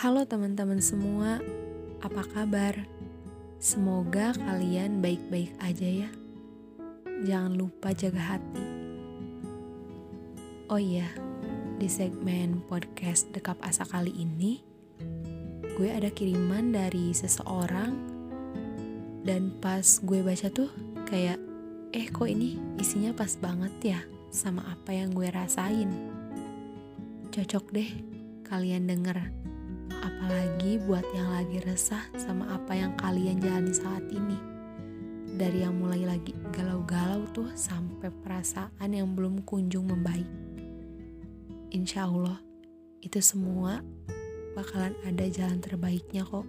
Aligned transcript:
Halo 0.00 0.24
teman-teman 0.24 0.80
semua, 0.80 1.44
apa 2.00 2.24
kabar? 2.32 2.72
Semoga 3.60 4.32
kalian 4.32 5.04
baik-baik 5.04 5.52
aja 5.60 6.08
ya. 6.08 6.10
Jangan 7.28 7.52
lupa 7.52 7.92
jaga 7.92 8.32
hati. 8.32 8.64
Oh 10.72 10.80
iya, 10.80 11.04
di 11.76 11.84
segmen 11.84 12.64
podcast 12.64 13.28
Dekap 13.36 13.60
Asa 13.60 13.84
kali 13.84 14.08
ini, 14.16 14.64
gue 15.76 15.92
ada 15.92 16.08
kiriman 16.08 16.72
dari 16.72 17.12
seseorang 17.12 17.92
dan 19.28 19.52
pas 19.60 19.84
gue 19.84 20.24
baca 20.24 20.48
tuh 20.48 20.72
kayak, 21.12 21.36
eh 21.92 22.08
kok 22.08 22.24
ini 22.24 22.56
isinya 22.80 23.12
pas 23.12 23.36
banget 23.36 23.74
ya 23.84 24.00
sama 24.32 24.64
apa 24.64 24.96
yang 24.96 25.12
gue 25.12 25.28
rasain. 25.28 25.92
Cocok 27.28 27.68
deh 27.76 27.90
kalian 28.48 28.88
denger 28.88 29.49
apalagi 30.18 30.82
buat 30.82 31.06
yang 31.14 31.30
lagi 31.30 31.62
resah 31.62 32.02
sama 32.18 32.50
apa 32.54 32.74
yang 32.74 32.94
kalian 32.98 33.38
jalani 33.38 33.70
saat 33.70 34.02
ini. 34.10 34.38
Dari 35.30 35.62
yang 35.62 35.78
mulai 35.78 36.02
lagi 36.04 36.34
galau-galau 36.50 37.24
tuh 37.30 37.48
sampai 37.54 38.10
perasaan 38.10 38.90
yang 38.90 39.14
belum 39.14 39.46
kunjung 39.46 39.86
membaik. 39.88 40.26
Insya 41.70 42.10
Allah, 42.10 42.42
itu 42.98 43.22
semua 43.22 43.78
bakalan 44.58 44.92
ada 45.06 45.24
jalan 45.30 45.62
terbaiknya 45.62 46.26
kok. 46.26 46.46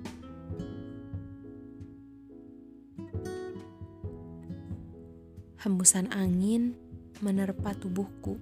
Hembusan 5.62 6.10
angin 6.10 6.74
menerpa 7.22 7.78
tubuhku, 7.78 8.36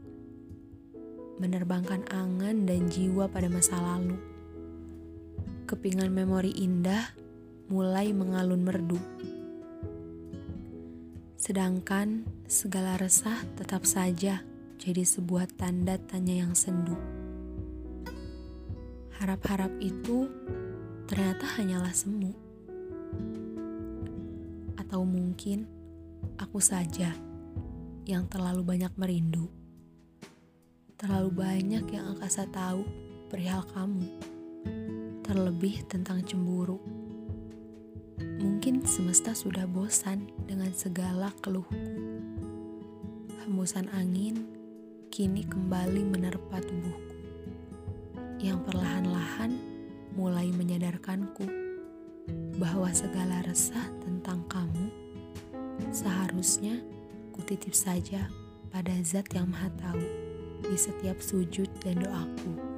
menerbangkan 1.38 2.08
angan 2.10 2.64
dan 2.64 2.88
jiwa 2.88 3.28
pada 3.28 3.52
masa 3.52 3.76
lalu 3.76 4.29
kepingan 5.70 6.10
memori 6.10 6.50
indah 6.50 7.14
mulai 7.70 8.10
mengalun 8.10 8.66
merdu. 8.66 8.98
Sedangkan 11.38 12.26
segala 12.50 12.98
resah 12.98 13.38
tetap 13.54 13.86
saja 13.86 14.42
jadi 14.82 15.06
sebuah 15.06 15.46
tanda 15.54 16.02
tanya 16.10 16.42
yang 16.42 16.58
sendu. 16.58 16.98
Harap-harap 19.22 19.70
itu 19.78 20.26
ternyata 21.06 21.46
hanyalah 21.62 21.94
semu. 21.94 22.34
Atau 24.74 25.06
mungkin 25.06 25.70
aku 26.42 26.58
saja 26.58 27.14
yang 28.10 28.26
terlalu 28.26 28.66
banyak 28.66 28.94
merindu. 28.98 29.54
Terlalu 30.98 31.30
banyak 31.30 31.86
yang 31.94 32.18
angkasa 32.18 32.50
tahu 32.50 32.82
perihal 33.30 33.62
kamu 33.70 34.29
terlebih 35.30 35.86
tentang 35.86 36.26
cemburu. 36.26 36.82
Mungkin 38.18 38.82
semesta 38.90 39.38
sudah 39.38 39.70
bosan 39.70 40.26
dengan 40.50 40.74
segala 40.74 41.30
keluhku. 41.46 41.78
Hembusan 43.46 43.94
angin 43.94 44.50
kini 45.14 45.46
kembali 45.46 46.02
menerpa 46.02 46.58
tubuhku, 46.66 47.14
yang 48.42 48.58
perlahan-lahan 48.66 49.54
mulai 50.18 50.50
menyadarkanku 50.50 51.46
bahwa 52.58 52.90
segala 52.90 53.46
resah 53.46 53.86
tentang 54.02 54.42
kamu 54.50 54.90
seharusnya 55.94 56.82
kutitip 57.38 57.78
saja 57.78 58.26
pada 58.74 58.98
zat 59.06 59.30
yang 59.38 59.46
maha 59.54 59.70
tahu 59.78 60.02
di 60.66 60.74
setiap 60.74 61.22
sujud 61.22 61.70
dan 61.86 62.02
doaku. 62.02 62.69